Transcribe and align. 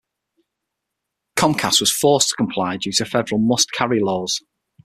Comcast 1.37 1.79
was 1.79 1.91
forced 1.91 2.29
to 2.29 2.35
comply 2.35 2.77
due 2.77 2.91
to 2.91 3.05
federal 3.05 3.39
must-carry 3.39 3.99
laws. 3.99 4.41